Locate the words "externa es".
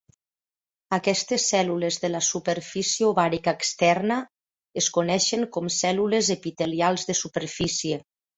3.59-4.89